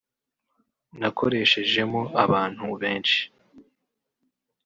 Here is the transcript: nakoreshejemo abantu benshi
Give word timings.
nakoreshejemo 0.99 1.99
abantu 2.23 2.63
benshi 2.81 3.21